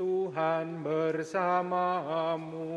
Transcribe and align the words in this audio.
Tuhan 0.00 0.80
bersamamu. 0.80 2.72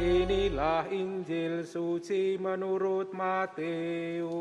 Inilah 0.00 0.88
Injil 0.88 1.68
suci 1.68 2.40
menurut 2.40 3.12
Matius. 3.12 4.32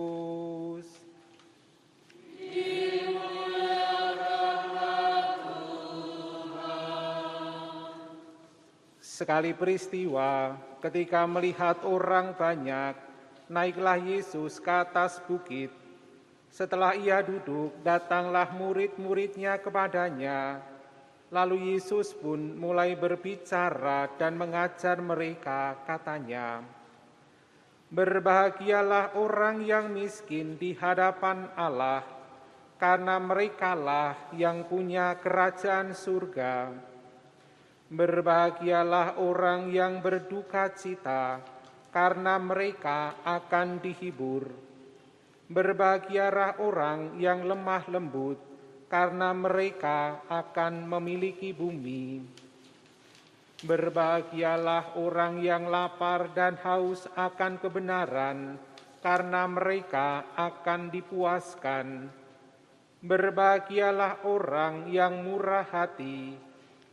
Sekali 9.04 9.52
peristiwa, 9.52 10.56
ketika 10.80 11.28
melihat 11.28 11.84
orang 11.84 12.32
banyak, 12.40 13.11
naiklah 13.52 14.00
Yesus 14.00 14.64
ke 14.64 14.72
atas 14.72 15.20
bukit. 15.28 15.76
Setelah 16.48 16.96
ia 16.96 17.20
duduk, 17.20 17.76
datanglah 17.84 18.48
murid-muridnya 18.56 19.60
kepadanya. 19.60 20.64
Lalu 21.32 21.76
Yesus 21.76 22.16
pun 22.16 22.40
mulai 22.56 22.96
berbicara 22.96 24.08
dan 24.16 24.40
mengajar 24.40 25.00
mereka, 25.04 25.80
katanya, 25.84 26.64
Berbahagialah 27.92 29.20
orang 29.20 29.68
yang 29.68 29.92
miskin 29.92 30.56
di 30.56 30.72
hadapan 30.76 31.52
Allah, 31.60 32.08
karena 32.80 33.20
merekalah 33.20 34.16
yang 34.32 34.64
punya 34.64 35.20
kerajaan 35.20 35.92
surga. 35.92 36.72
Berbahagialah 37.92 39.20
orang 39.20 39.72
yang 39.76 40.00
berduka 40.00 40.72
cita, 40.72 41.44
karena 41.92 42.40
mereka 42.40 43.20
akan 43.28 43.84
dihibur. 43.84 44.48
Berbahagialah 45.52 46.64
orang 46.64 47.20
yang 47.20 47.44
lemah 47.44 47.84
lembut, 47.92 48.40
karena 48.88 49.36
mereka 49.36 50.24
akan 50.32 50.88
memiliki 50.88 51.52
bumi. 51.52 52.24
Berbahagialah 53.62 54.96
orang 54.96 55.44
yang 55.44 55.68
lapar 55.68 56.32
dan 56.32 56.56
haus 56.64 57.04
akan 57.20 57.60
kebenaran, 57.60 58.56
karena 59.04 59.44
mereka 59.52 60.24
akan 60.40 60.88
dipuaskan. 60.88 62.08
Berbahagialah 63.04 64.24
orang 64.24 64.88
yang 64.88 65.20
murah 65.28 65.68
hati, 65.68 66.40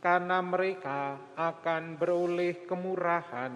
karena 0.03 0.43
mereka 0.43 1.15
akan 1.39 1.95
beroleh 1.95 2.67
kemurahan. 2.67 3.55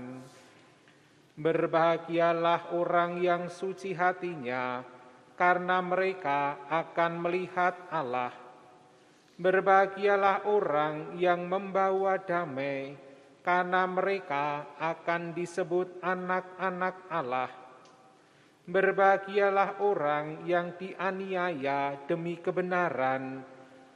Berbahagialah 1.34 2.78
orang 2.78 3.18
yang 3.18 3.50
suci 3.50 3.98
hatinya, 3.98 4.86
karena 5.34 5.82
mereka 5.82 6.62
akan 6.70 7.26
melihat 7.26 7.74
Allah. 7.90 8.30
Berbahagialah 9.42 10.46
orang 10.46 11.18
yang 11.18 11.50
membawa 11.50 12.22
damai, 12.22 12.94
karena 13.42 13.90
mereka 13.90 14.78
akan 14.78 15.34
disebut 15.34 16.06
anak-anak 16.06 17.02
Allah. 17.10 17.50
Berbahagialah 18.70 19.82
orang 19.82 20.46
yang 20.46 20.78
dianiaya 20.78 21.98
demi 22.06 22.38
kebenaran, 22.38 23.42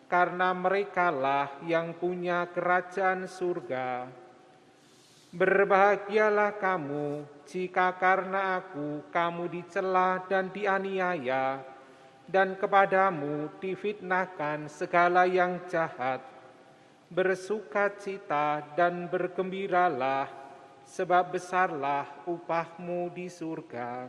karena 0.09 0.57
merekalah 0.57 1.61
yang 1.69 1.93
punya 1.93 2.49
kerajaan 2.49 3.29
surga. 3.29 4.09
Berbahagialah 5.27 6.55
kamu 6.55 7.27
jika 7.43 7.91
karena 7.99 8.63
aku 8.63 9.03
kamu 9.11 9.51
dicela 9.51 10.23
dan 10.23 10.47
dianiaya, 10.55 11.59
dan 12.31 12.55
kepadamu 12.55 13.51
difitnahkan 13.59 14.71
segala 14.71 15.27
yang 15.27 15.59
jahat. 15.67 16.23
Bersukacita 17.11 18.71
dan 18.79 19.11
bergembiralah, 19.11 20.31
sebab 20.87 21.35
besarlah 21.35 22.07
upahmu 22.23 23.11
di 23.11 23.27
surga. 23.27 24.07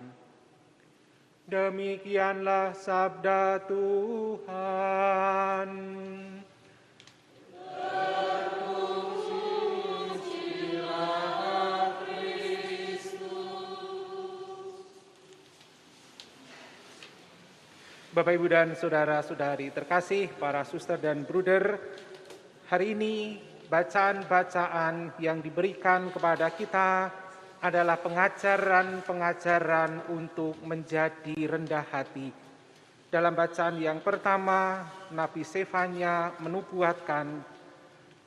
Demikianlah 1.50 2.78
sabda 2.78 3.66
Tuhan. 3.66 5.70
Bapak, 18.18 18.34
Ibu, 18.34 18.50
dan 18.50 18.74
Saudara-saudari 18.74 19.70
terkasih, 19.70 20.34
para 20.42 20.66
suster 20.66 20.98
dan 20.98 21.22
bruder, 21.22 21.78
hari 22.66 22.98
ini 22.98 23.38
bacaan-bacaan 23.70 25.14
yang 25.22 25.38
diberikan 25.38 26.10
kepada 26.10 26.50
kita 26.50 27.14
adalah 27.62 27.94
pengajaran-pengajaran 28.02 30.10
untuk 30.10 30.58
menjadi 30.66 31.38
rendah 31.46 31.86
hati. 31.94 32.34
Dalam 33.06 33.38
bacaan 33.38 33.78
yang 33.78 34.02
pertama, 34.02 34.82
Nabi 35.14 35.46
Sefanya 35.46 36.34
menubuatkan, 36.42 37.38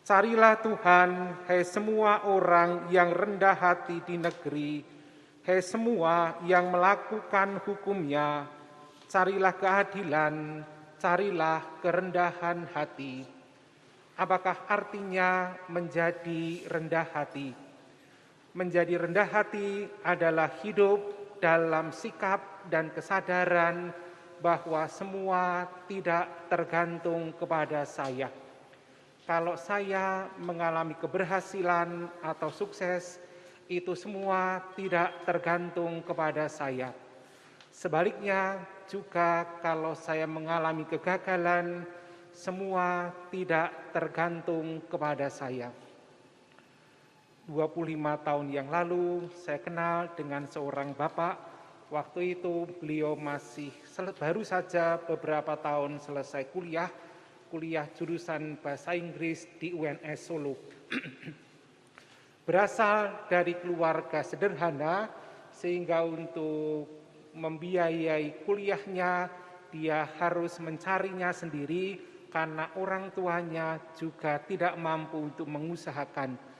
Carilah 0.08 0.56
Tuhan, 0.63 1.12
hai 1.52 1.68
semua 1.68 2.31
orang 2.31 2.88
yang 2.96 3.12
rendah 3.12 3.59
hati 3.59 4.00
di 4.08 4.16
negeri, 4.16 4.88
hai 5.44 5.59
semua 5.59 6.40
yang 6.47 6.72
melakukan 6.72 7.59
hukumnya, 7.68 8.60
carilah 9.11 9.51
keadilan, 9.59 10.63
carilah 10.95 11.59
kerendahan 11.83 12.63
hati. 12.72 13.27
Apakah 14.16 14.63
artinya 14.72 15.51
menjadi 15.67 16.63
rendah 16.72 17.07
hati? 17.11 17.51
Menjadi 18.55 19.03
rendah 19.03 19.27
hati 19.27 19.91
adalah 20.07 20.47
hidup 20.63 21.03
dalam 21.44 21.91
sikap 21.91 22.63
dan 22.72 22.88
kesadaran 22.95 23.91
bahwa 24.39 24.88
semua 24.88 25.67
tidak 25.91 26.47
tergantung 26.47 27.35
kepada 27.35 27.83
saya. 27.83 28.31
Kalau 29.28 29.59
saya 29.59 30.31
mengalami 30.39 30.95
keberhasilan 30.95 32.07
atau 32.23 32.47
sukses, 32.47 33.19
itu 33.67 33.91
semua 33.91 34.59
tidak 34.75 35.23
tergantung 35.28 36.03
kepada 36.03 36.47
saya. 36.51 36.91
Sebaliknya, 37.72 38.59
juga 38.91 39.47
kalau 39.63 39.96
saya 39.96 40.28
mengalami 40.28 40.84
kegagalan, 40.84 41.88
semua 42.35 43.16
tidak 43.31 43.72
tergantung 43.96 44.84
kepada 44.91 45.31
saya. 45.31 45.72
25 47.47 48.28
tahun 48.28 48.47
yang 48.52 48.68
lalu 48.68 49.31
saya 49.31 49.63
kenal 49.63 50.12
dengan 50.19 50.44
seorang 50.52 50.91
bapak. 50.91 51.40
Waktu 51.91 52.40
itu 52.40 52.68
beliau 52.79 53.19
masih 53.19 53.72
baru 54.16 54.44
saja 54.47 54.96
beberapa 54.96 55.59
tahun 55.59 56.00
selesai 56.00 56.47
kuliah, 56.52 56.88
kuliah 57.52 57.88
jurusan 57.96 58.56
bahasa 58.63 58.96
Inggris 58.96 59.47
di 59.59 59.75
UNS 59.75 60.19
Solo. 60.19 60.56
Berasal 62.47 63.28
dari 63.28 63.59
keluarga 63.59 64.23
sederhana 64.23 65.12
sehingga 65.52 66.08
untuk 66.08 67.00
membiayai 67.34 68.44
kuliahnya 68.44 69.31
dia 69.72 70.03
harus 70.19 70.59
mencarinya 70.59 71.31
sendiri 71.31 72.00
karena 72.31 72.72
orang 72.80 73.12
tuanya 73.12 73.80
juga 73.96 74.40
tidak 74.44 74.75
mampu 74.80 75.32
untuk 75.32 75.47
mengusahakan 75.47 76.52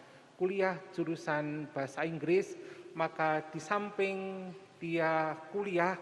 kuliah 0.42 0.74
jurusan 0.90 1.70
bahasa 1.70 2.02
Inggris, 2.02 2.58
maka 2.98 3.46
di 3.54 3.62
samping 3.62 4.50
dia 4.82 5.38
kuliah 5.54 5.94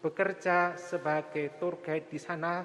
bekerja 0.00 0.72
sebagai 0.80 1.60
tour 1.60 1.84
guide 1.84 2.08
di 2.08 2.16
sana. 2.16 2.64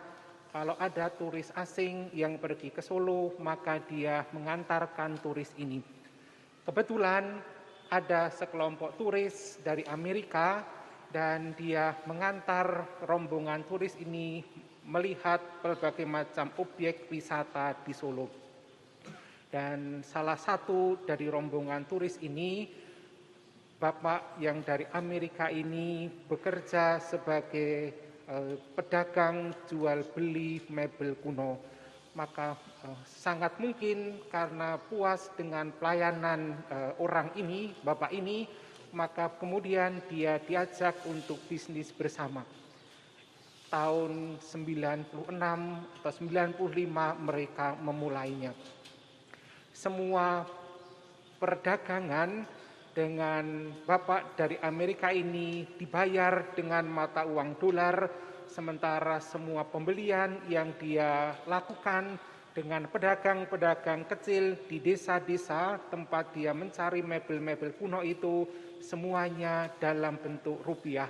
Kalau 0.50 0.80
ada 0.80 1.12
turis 1.14 1.52
asing 1.54 2.10
yang 2.16 2.40
pergi 2.40 2.72
ke 2.72 2.82
Solo, 2.82 3.36
maka 3.38 3.84
dia 3.84 4.26
mengantarkan 4.34 5.20
turis 5.20 5.54
ini. 5.60 5.84
Kebetulan 6.64 7.38
ada 7.92 8.32
sekelompok 8.32 8.96
turis 8.96 9.60
dari 9.62 9.84
Amerika 9.92 10.64
dan 11.10 11.58
dia 11.58 11.98
mengantar 12.06 12.86
rombongan 13.06 13.66
turis 13.66 13.98
ini 13.98 14.46
melihat 14.90 15.42
berbagai 15.62 16.06
macam 16.06 16.50
objek 16.58 17.10
wisata 17.10 17.78
di 17.86 17.94
Solo. 17.94 18.30
Dan 19.50 20.06
salah 20.06 20.38
satu 20.38 21.02
dari 21.06 21.26
rombongan 21.26 21.90
turis 21.90 22.22
ini, 22.22 22.70
Bapak 23.80 24.38
yang 24.44 24.62
dari 24.62 24.86
Amerika 24.92 25.48
ini 25.50 26.06
bekerja 26.06 27.02
sebagai 27.02 27.74
eh, 28.28 28.56
pedagang 28.78 29.56
jual 29.66 30.06
beli 30.14 30.62
mebel 30.70 31.18
kuno. 31.18 31.58
Maka 32.14 32.54
eh, 32.86 33.00
sangat 33.10 33.58
mungkin 33.58 34.22
karena 34.30 34.78
puas 34.78 35.34
dengan 35.34 35.74
pelayanan 35.74 36.54
eh, 36.70 36.94
orang 37.02 37.34
ini, 37.34 37.74
Bapak 37.82 38.14
ini, 38.14 38.46
maka 38.92 39.30
kemudian 39.38 40.02
dia 40.10 40.42
diajak 40.42 40.98
untuk 41.06 41.38
bisnis 41.46 41.94
bersama. 41.94 42.42
Tahun 43.70 44.42
96 44.42 45.14
atau 46.02 46.12
95 46.12 46.66
mereka 47.22 47.78
memulainya. 47.78 48.52
Semua 49.70 50.42
perdagangan 51.38 52.44
dengan 52.92 53.72
Bapak 53.86 54.36
dari 54.36 54.58
Amerika 54.60 55.14
ini 55.14 55.64
dibayar 55.78 56.52
dengan 56.58 56.90
mata 56.90 57.24
uang 57.24 57.62
dolar, 57.62 58.10
sementara 58.50 59.22
semua 59.22 59.64
pembelian 59.64 60.42
yang 60.50 60.74
dia 60.82 61.38
lakukan 61.46 62.18
dengan 62.54 62.90
pedagang-pedagang 62.90 64.10
kecil 64.10 64.58
di 64.66 64.82
desa-desa 64.82 65.78
tempat 65.90 66.34
dia 66.34 66.52
mencari 66.52 67.06
mebel-mebel 67.06 67.78
kuno 67.78 68.02
itu 68.02 68.48
semuanya 68.82 69.70
dalam 69.78 70.18
bentuk 70.18 70.60
rupiah. 70.66 71.10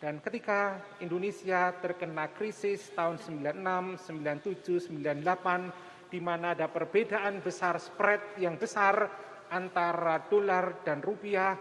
Dan 0.00 0.24
ketika 0.24 0.80
Indonesia 1.04 1.76
terkena 1.76 2.32
krisis 2.32 2.88
tahun 2.96 3.20
96, 3.20 4.08
97, 4.08 4.88
98 4.88 6.08
di 6.08 6.18
mana 6.18 6.56
ada 6.56 6.72
perbedaan 6.72 7.44
besar 7.44 7.76
spread 7.76 8.40
yang 8.40 8.56
besar 8.56 9.06
antara 9.52 10.24
dolar 10.24 10.80
dan 10.80 11.04
rupiah, 11.04 11.52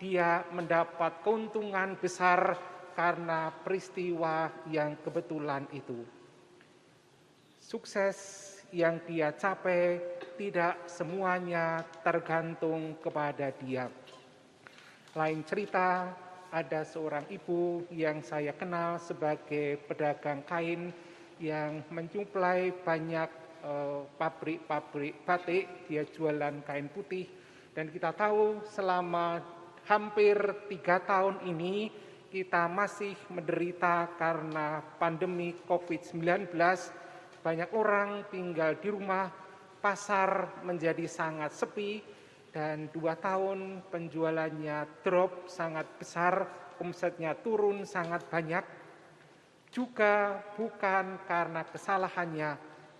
dia 0.00 0.42
mendapat 0.50 1.20
keuntungan 1.20 2.00
besar 2.00 2.56
karena 2.96 3.52
peristiwa 3.52 4.50
yang 4.72 4.96
kebetulan 5.04 5.68
itu. 5.76 6.00
Sukses 7.60 8.51
yang 8.72 9.04
dia 9.04 9.36
capai 9.36 10.00
tidak 10.40 10.88
semuanya 10.88 11.84
tergantung 12.00 12.96
kepada 12.98 13.52
dia. 13.52 13.92
Lain 15.12 15.44
cerita, 15.44 16.08
ada 16.48 16.80
seorang 16.84 17.28
ibu 17.28 17.84
yang 17.92 18.24
saya 18.24 18.56
kenal 18.56 18.96
sebagai 18.96 19.76
pedagang 19.84 20.40
kain 20.48 20.88
yang 21.36 21.84
menyuplai 21.92 22.72
banyak 22.80 23.28
eh, 23.60 24.00
pabrik-pabrik 24.16 25.20
batik, 25.28 25.88
dia 25.88 26.08
jualan 26.08 26.64
kain 26.64 26.88
putih, 26.88 27.28
dan 27.76 27.92
kita 27.92 28.16
tahu 28.16 28.64
selama 28.68 29.40
hampir 29.84 30.36
tiga 30.72 31.00
tahun 31.04 31.44
ini 31.44 31.92
kita 32.32 32.64
masih 32.72 33.12
menderita 33.28 34.08
karena 34.16 34.80
pandemi 34.96 35.52
COVID-19 35.68 36.56
banyak 37.42 37.74
orang 37.74 38.24
tinggal 38.30 38.78
di 38.78 38.88
rumah, 38.88 39.26
pasar 39.82 40.62
menjadi 40.62 41.04
sangat 41.10 41.50
sepi, 41.50 42.00
dan 42.54 42.86
dua 42.94 43.18
tahun 43.18 43.82
penjualannya 43.90 45.02
drop 45.02 45.50
sangat 45.50 45.90
besar, 45.98 46.46
omsetnya 46.78 47.34
turun 47.34 47.82
sangat 47.82 48.22
banyak. 48.30 48.62
Juga 49.72 50.38
bukan 50.54 51.18
karena 51.26 51.66
kesalahannya, 51.66 52.50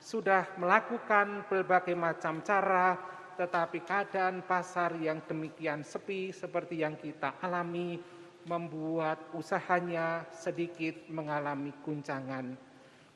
sudah 0.03 0.59
melakukan 0.59 1.47
berbagai 1.47 1.95
macam 1.95 2.43
cara, 2.43 2.99
tetapi 3.39 3.85
keadaan 3.87 4.43
pasar 4.43 4.97
yang 4.99 5.23
demikian 5.25 5.87
sepi 5.87 6.35
seperti 6.35 6.83
yang 6.83 6.99
kita 6.99 7.39
alami 7.45 8.01
membuat 8.49 9.31
usahanya 9.37 10.27
sedikit 10.35 11.07
mengalami 11.07 11.71
guncangan. 11.87 12.72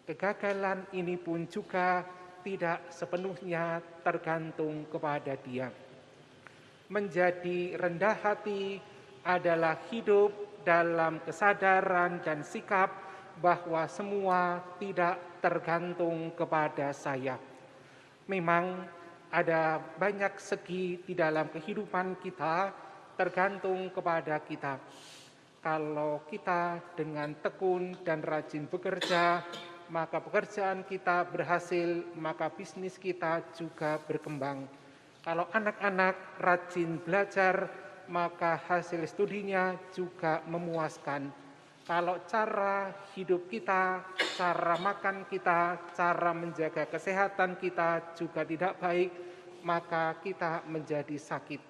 Kegagalan 0.07 0.87
ini 0.95 1.19
pun 1.19 1.51
juga 1.51 2.07
tidak 2.47 2.95
sepenuhnya 2.95 3.83
tergantung 4.07 4.87
kepada 4.87 5.35
dia. 5.35 5.67
Menjadi 6.87 7.75
rendah 7.75 8.15
hati 8.15 8.79
adalah 9.27 9.75
hidup 9.91 10.31
dalam 10.63 11.19
kesadaran 11.27 12.23
dan 12.23 12.47
sikap 12.47 12.95
bahwa 13.43 13.83
semua 13.91 14.63
tidak 14.79 15.19
tergantung 15.43 16.31
kepada 16.39 16.95
saya. 16.95 17.35
Memang 18.31 18.87
ada 19.35 19.83
banyak 19.99 20.39
segi 20.39 21.03
di 21.03 21.19
dalam 21.19 21.51
kehidupan 21.51 22.23
kita 22.23 22.71
tergantung 23.19 23.91
kepada 23.91 24.39
kita. 24.39 24.79
Kalau 25.59 26.23
kita 26.31 26.79
dengan 26.95 27.35
tekun 27.43 28.07
dan 28.07 28.23
rajin 28.23 28.71
bekerja, 28.71 29.43
maka 29.89 30.19
pekerjaan 30.19 30.83
kita 30.83 31.27
berhasil, 31.31 32.03
maka 32.19 32.51
bisnis 32.51 32.99
kita 32.99 33.43
juga 33.55 33.99
berkembang. 34.03 34.67
Kalau 35.23 35.47
anak-anak 35.51 36.39
rajin 36.39 37.03
belajar, 37.03 37.71
maka 38.07 38.59
hasil 38.71 39.03
studinya 39.11 39.75
juga 39.91 40.43
memuaskan. 40.47 41.31
Kalau 41.87 42.19
cara 42.27 42.91
hidup 43.15 43.47
kita, 43.47 44.03
cara 44.35 44.75
makan 44.79 45.23
kita, 45.31 45.79
cara 45.95 46.35
menjaga 46.35 46.87
kesehatan 46.91 47.59
kita 47.63 48.15
juga 48.19 48.43
tidak 48.43 48.75
baik, 48.83 49.11
maka 49.63 50.19
kita 50.19 50.67
menjadi 50.67 51.15
sakit. 51.15 51.63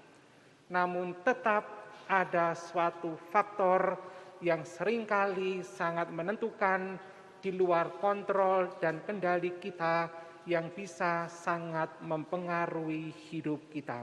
Namun 0.72 1.20
tetap 1.20 1.68
ada 2.08 2.56
suatu 2.56 3.16
faktor 3.28 4.00
yang 4.40 4.64
sering 4.64 5.08
kali 5.08 5.64
sangat 5.64 6.12
menentukan 6.12 6.96
di 7.46 7.54
luar 7.54 8.02
kontrol 8.02 8.74
dan 8.82 9.06
kendali 9.06 9.54
kita 9.62 10.10
yang 10.50 10.74
bisa 10.74 11.30
sangat 11.30 12.02
mempengaruhi 12.02 13.14
hidup 13.30 13.70
kita. 13.70 14.02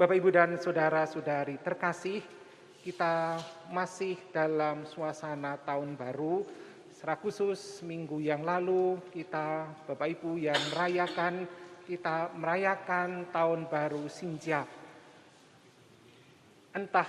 Bapak, 0.00 0.16
Ibu, 0.16 0.32
dan 0.32 0.56
saudara-saudari 0.56 1.60
terkasih, 1.60 2.24
kita 2.80 3.36
masih 3.68 4.16
dalam 4.32 4.88
suasana 4.88 5.60
tahun 5.60 5.92
baru. 5.92 6.40
Secara 6.88 7.20
khusus 7.20 7.84
minggu 7.84 8.16
yang 8.24 8.48
lalu 8.48 8.96
kita 9.12 9.68
Bapak 9.84 10.08
Ibu 10.16 10.40
yang 10.40 10.60
merayakan 10.72 11.44
kita 11.84 12.32
merayakan 12.32 13.28
tahun 13.28 13.68
baru 13.68 14.08
Sinja. 14.08 14.64
Entah 16.72 17.08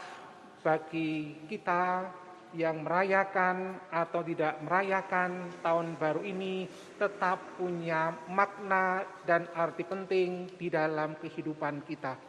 bagi 0.59 1.39
kita 1.47 2.11
yang 2.51 2.83
merayakan 2.83 3.79
atau 3.87 4.21
tidak 4.27 4.59
merayakan 4.63 5.47
tahun 5.63 5.95
baru 5.95 6.19
ini 6.23 6.67
tetap 6.99 7.39
punya 7.55 8.11
makna 8.27 9.07
dan 9.23 9.47
arti 9.55 9.87
penting 9.87 10.51
di 10.59 10.67
dalam 10.67 11.15
kehidupan 11.15 11.83
kita. 11.87 12.19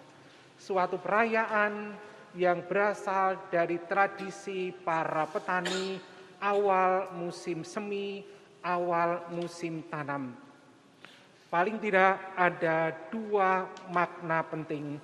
Suatu 0.54 1.02
perayaan 1.02 1.98
yang 2.38 2.64
berasal 2.64 3.50
dari 3.50 3.82
tradisi 3.82 4.70
para 4.70 5.26
petani 5.26 5.98
awal 6.38 7.12
musim 7.18 7.66
semi, 7.66 8.22
awal 8.62 9.26
musim 9.34 9.82
tanam. 9.90 10.34
Paling 11.52 11.76
tidak 11.82 12.16
ada 12.32 12.94
dua 13.12 13.68
makna 13.92 14.40
penting. 14.46 14.96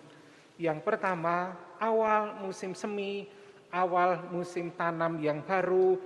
Yang 0.56 0.80
pertama, 0.80 1.52
awal 1.76 2.40
musim 2.40 2.72
semi 2.72 3.28
awal 3.72 4.32
musim 4.32 4.72
tanam 4.74 5.20
yang 5.20 5.44
baru 5.44 5.98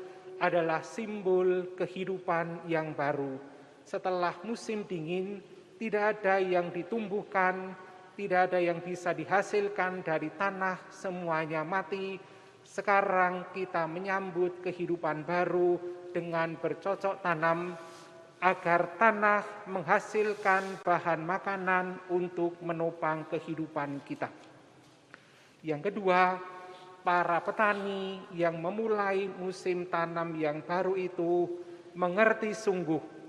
adalah 0.42 0.82
simbol 0.82 1.70
kehidupan 1.78 2.66
yang 2.66 2.94
baru. 2.98 3.38
Setelah 3.86 4.34
musim 4.42 4.82
dingin, 4.86 5.38
tidak 5.78 6.18
ada 6.18 6.38
yang 6.42 6.70
ditumbuhkan, 6.70 7.74
tidak 8.18 8.50
ada 8.50 8.58
yang 8.58 8.82
bisa 8.82 9.14
dihasilkan 9.14 10.02
dari 10.02 10.30
tanah, 10.34 10.78
semuanya 10.90 11.62
mati. 11.62 12.18
Sekarang 12.62 13.50
kita 13.50 13.86
menyambut 13.90 14.62
kehidupan 14.62 15.26
baru 15.26 15.78
dengan 16.14 16.54
bercocok 16.58 17.22
tanam 17.22 17.74
agar 18.42 18.98
tanah 18.98 19.70
menghasilkan 19.70 20.82
bahan 20.82 21.22
makanan 21.22 22.10
untuk 22.10 22.58
menopang 22.58 23.26
kehidupan 23.30 24.02
kita. 24.02 24.26
Yang 25.62 25.94
kedua, 25.94 26.42
para 27.02 27.42
petani 27.42 28.22
yang 28.34 28.58
memulai 28.62 29.26
musim 29.26 29.90
tanam 29.90 30.38
yang 30.38 30.62
baru 30.62 30.94
itu 30.94 31.50
mengerti 31.98 32.54
sungguh 32.54 33.22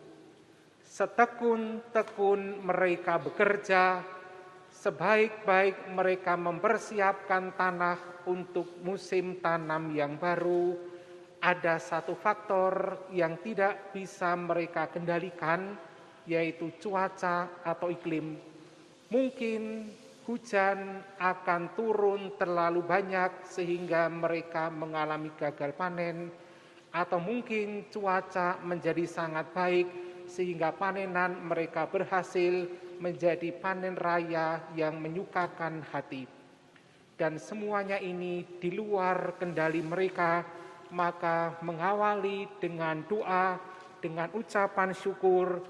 setekun-tekun 0.94 2.62
mereka 2.62 3.18
bekerja, 3.18 4.06
sebaik-baik 4.70 5.90
mereka 5.90 6.38
mempersiapkan 6.38 7.58
tanah 7.58 7.98
untuk 8.30 8.78
musim 8.86 9.42
tanam 9.42 9.90
yang 9.90 10.22
baru, 10.22 10.78
ada 11.42 11.82
satu 11.82 12.14
faktor 12.14 13.10
yang 13.10 13.42
tidak 13.42 13.90
bisa 13.90 14.38
mereka 14.38 14.86
kendalikan, 14.94 15.74
yaitu 16.30 16.70
cuaca 16.78 17.66
atau 17.66 17.90
iklim. 17.90 18.38
Mungkin 19.10 19.90
hujan 20.24 21.04
akan 21.20 21.76
turun 21.76 22.36
terlalu 22.40 22.84
banyak 22.84 23.44
sehingga 23.44 24.08
mereka 24.08 24.72
mengalami 24.72 25.32
gagal 25.36 25.76
panen, 25.76 26.32
atau 26.94 27.18
mungkin 27.18 27.90
cuaca 27.90 28.62
menjadi 28.62 29.04
sangat 29.10 29.50
baik 29.52 29.88
sehingga 30.30 30.72
panenan 30.72 31.42
mereka 31.44 31.90
berhasil 31.90 32.70
menjadi 33.02 33.52
panen 33.60 33.98
raya 33.98 34.64
yang 34.78 35.02
menyukakan 35.02 35.84
hati. 35.92 36.30
dan 37.14 37.38
semuanya 37.38 38.02
ini 38.02 38.42
di 38.58 38.74
luar 38.74 39.38
kendali 39.38 39.86
mereka, 39.86 40.42
maka 40.90 41.56
mengawali 41.62 42.50
dengan 42.58 43.06
doa, 43.06 43.62
dengan 44.02 44.34
ucapan 44.34 44.92
syukur, 44.98 45.62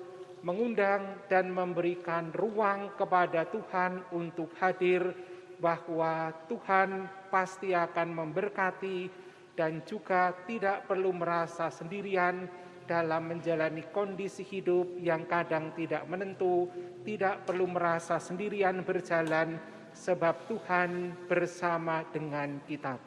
mengundang 0.43 1.23
dan 1.31 1.47
memberikan 1.49 2.29
ruang 2.35 2.91
kepada 2.99 3.47
Tuhan 3.47 4.03
untuk 4.11 4.51
hadir 4.59 5.15
bahwa 5.63 6.35
Tuhan 6.51 7.07
pasti 7.31 7.71
akan 7.71 8.11
memberkati 8.11 9.07
dan 9.55 9.79
juga 9.87 10.35
tidak 10.43 10.83
perlu 10.91 11.15
merasa 11.15 11.71
sendirian 11.71 12.43
dalam 12.83 13.31
menjalani 13.31 13.87
kondisi 13.95 14.43
hidup 14.43 14.99
yang 14.99 15.23
kadang 15.23 15.71
tidak 15.71 16.03
menentu, 16.11 16.67
tidak 17.07 17.47
perlu 17.47 17.63
merasa 17.71 18.19
sendirian 18.19 18.83
berjalan 18.83 19.55
sebab 19.95 20.51
Tuhan 20.51 21.15
bersama 21.31 22.03
dengan 22.11 22.59
kita. 22.67 22.99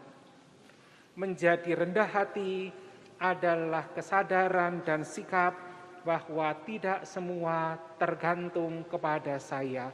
Menjadi 1.21 1.77
rendah 1.77 2.09
hati 2.09 2.73
adalah 3.21 3.93
kesadaran 3.93 4.81
dan 4.81 5.05
sikap 5.05 5.66
bahwa 6.07 6.55
tidak 6.63 7.03
semua 7.03 7.75
tergantung 7.99 8.87
kepada 8.87 9.43
saya 9.43 9.91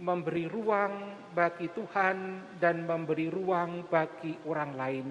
memberi 0.00 0.48
ruang 0.48 1.12
bagi 1.36 1.68
Tuhan 1.68 2.40
dan 2.56 2.88
memberi 2.88 3.28
ruang 3.28 3.84
bagi 3.84 4.32
orang 4.48 4.72
lain. 4.72 5.06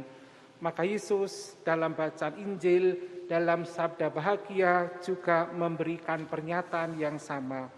Maka 0.59 0.83
Yesus 0.83 1.55
dalam 1.61 1.93
bacaan 1.93 2.35
Injil, 2.41 2.97
dalam 3.29 3.63
sabda 3.63 4.09
bahagia 4.09 4.99
juga 4.99 5.47
memberikan 5.53 6.25
pernyataan 6.25 6.97
yang 6.97 7.21
sama. 7.21 7.69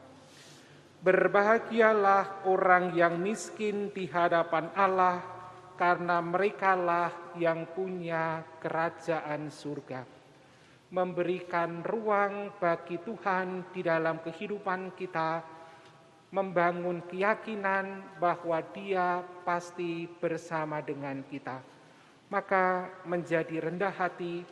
Berbahagialah 1.04 2.48
orang 2.48 2.96
yang 2.96 3.20
miskin 3.20 3.92
di 3.92 4.08
hadapan 4.08 4.72
Allah, 4.74 5.22
karena 5.76 6.22
merekalah 6.22 7.36
yang 7.36 7.68
punya 7.70 8.46
kerajaan 8.62 9.50
surga. 9.50 10.21
Memberikan 10.92 11.80
ruang 11.88 12.52
bagi 12.60 13.00
Tuhan 13.00 13.72
di 13.72 13.80
dalam 13.80 14.20
kehidupan 14.20 14.92
kita, 15.00 15.40
membangun 16.36 17.00
keyakinan 17.08 18.20
bahwa 18.20 18.60
Dia 18.76 19.24
pasti 19.48 20.04
bersama 20.20 20.84
dengan 20.84 21.24
kita. 21.32 21.64
Maka 22.28 22.92
menjadi 23.08 23.64
rendah 23.64 23.96
hati 23.96 24.44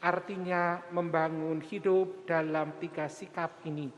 artinya 0.00 0.80
membangun 0.88 1.60
hidup 1.60 2.24
dalam 2.24 2.72
tiga 2.80 3.12
sikap 3.12 3.60
ini. 3.68 3.92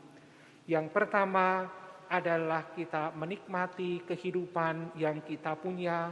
Yang 0.67 0.91
pertama 0.91 1.71
adalah 2.11 2.67
kita 2.75 3.15
menikmati 3.15 4.03
kehidupan 4.03 4.99
yang 4.99 5.23
kita 5.23 5.57
punya, 5.57 6.11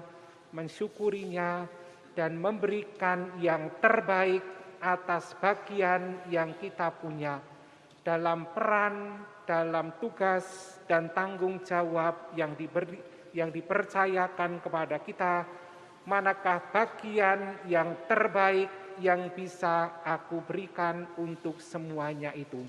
mensyukurinya, 0.56 1.68
dan 2.14 2.38
memberikan 2.38 3.38
yang 3.42 3.70
terbaik 3.82 4.63
atas 4.84 5.32
bagian 5.40 6.28
yang 6.28 6.60
kita 6.60 6.92
punya 6.92 7.40
dalam 8.04 8.52
peran, 8.52 9.24
dalam 9.48 9.96
tugas 10.04 10.76
dan 10.84 11.16
tanggung 11.16 11.64
jawab 11.64 12.36
yang 12.36 12.52
diberi, 12.60 13.00
yang 13.32 13.48
dipercayakan 13.48 14.60
kepada 14.60 15.00
kita, 15.00 15.48
manakah 16.04 16.60
bagian 16.76 17.64
yang 17.72 18.04
terbaik 18.12 19.00
yang 19.00 19.32
bisa 19.32 20.04
aku 20.04 20.44
berikan 20.44 21.08
untuk 21.16 21.64
semuanya 21.64 22.36
itu. 22.36 22.62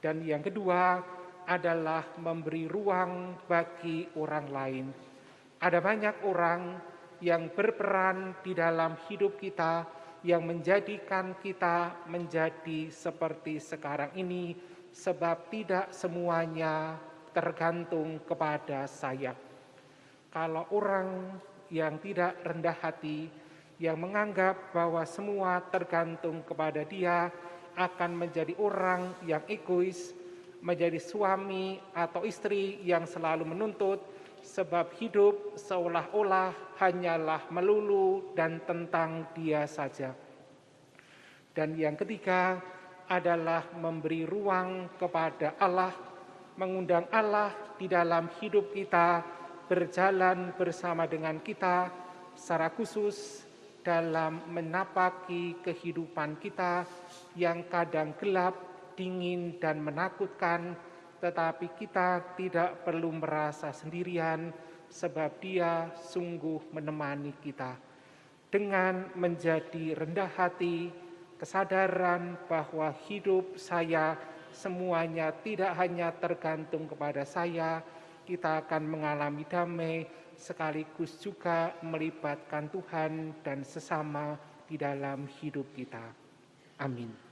Dan 0.00 0.24
yang 0.24 0.40
kedua 0.40 1.04
adalah 1.44 2.16
memberi 2.16 2.64
ruang 2.64 3.44
bagi 3.44 4.08
orang 4.16 4.46
lain. 4.48 4.86
Ada 5.58 5.78
banyak 5.82 6.16
orang 6.24 6.62
yang 7.18 7.50
berperan 7.50 8.38
di 8.46 8.54
dalam 8.54 8.94
hidup 9.10 9.38
kita, 9.42 9.82
yang 10.26 10.42
menjadikan 10.42 11.38
kita 11.38 12.06
menjadi 12.10 12.90
seperti 12.90 13.62
sekarang 13.62 14.10
ini, 14.18 14.56
sebab 14.90 15.52
tidak 15.52 15.94
semuanya 15.94 16.98
tergantung 17.30 18.18
kepada 18.26 18.88
saya. 18.90 19.36
Kalau 20.28 20.66
orang 20.74 21.38
yang 21.70 22.00
tidak 22.02 22.40
rendah 22.42 22.76
hati, 22.82 23.30
yang 23.78 23.94
menganggap 24.00 24.74
bahwa 24.74 25.06
semua 25.06 25.62
tergantung 25.70 26.42
kepada 26.42 26.82
dia, 26.82 27.30
akan 27.78 28.26
menjadi 28.26 28.58
orang 28.58 29.14
yang 29.22 29.46
egois, 29.46 30.10
menjadi 30.58 30.98
suami 30.98 31.78
atau 31.94 32.26
istri 32.26 32.82
yang 32.82 33.06
selalu 33.06 33.46
menuntut, 33.54 34.02
sebab 34.48 34.96
hidup 34.96 35.60
seolah-olah 35.60 36.80
hanyalah 36.80 37.52
melulu 37.52 38.32
dan 38.32 38.64
tentang 38.64 39.28
dia 39.36 39.68
saja. 39.68 40.16
Dan 41.52 41.76
yang 41.76 42.00
ketiga 42.00 42.56
adalah 43.12 43.68
memberi 43.76 44.24
ruang 44.24 44.96
kepada 44.96 45.60
Allah, 45.60 45.92
mengundang 46.56 47.04
Allah 47.12 47.52
di 47.76 47.84
dalam 47.84 48.32
hidup 48.40 48.72
kita, 48.72 49.20
berjalan 49.68 50.56
bersama 50.56 51.04
dengan 51.04 51.44
kita 51.44 51.92
secara 52.32 52.72
khusus 52.72 53.44
dalam 53.84 54.48
menapaki 54.48 55.60
kehidupan 55.60 56.40
kita 56.40 56.88
yang 57.36 57.68
kadang 57.68 58.16
gelap, 58.16 58.56
dingin, 58.96 59.60
dan 59.60 59.80
menakutkan, 59.84 60.72
tetapi 61.18 61.74
kita 61.74 62.38
tidak 62.38 62.86
perlu 62.86 63.10
merasa 63.10 63.74
sendirian 63.74 64.54
sebab 64.88 65.30
dia 65.42 65.90
sungguh 65.98 66.72
menemani 66.72 67.34
kita. 67.42 67.76
Dengan 68.48 69.12
menjadi 69.12 69.92
rendah 69.92 70.30
hati, 70.32 70.88
kesadaran 71.36 72.40
bahwa 72.48 72.88
hidup 73.06 73.60
saya 73.60 74.16
semuanya 74.48 75.30
tidak 75.44 75.76
hanya 75.76 76.08
tergantung 76.16 76.88
kepada 76.88 77.28
saya, 77.28 77.84
kita 78.24 78.64
akan 78.64 78.82
mengalami 78.88 79.44
damai 79.44 80.08
sekaligus 80.38 81.18
juga 81.20 81.76
melibatkan 81.84 82.70
Tuhan 82.72 83.42
dan 83.44 83.66
sesama 83.66 84.38
di 84.64 84.80
dalam 84.80 85.28
hidup 85.42 85.66
kita. 85.74 86.14
Amin. 86.78 87.27